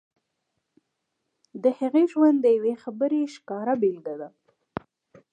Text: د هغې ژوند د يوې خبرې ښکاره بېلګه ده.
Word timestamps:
د 1.63 1.65
هغې 1.79 2.03
ژوند 2.11 2.37
د 2.41 2.45
يوې 2.57 2.73
خبرې 2.83 3.21
ښکاره 3.35 3.73
بېلګه 3.81 4.15
ده. 4.21 4.29